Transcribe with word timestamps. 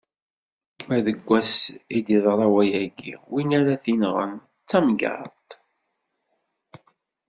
Ma 0.87 0.97
deg 1.05 1.17
wass 1.27 1.55
i 1.95 1.99
d-iḍra 2.05 2.47
wayagi, 2.53 3.13
win 3.31 3.49
ara 3.59 3.81
t-inɣen, 3.83 4.33
d 4.39 4.65
tamgerṭ. 4.69 5.47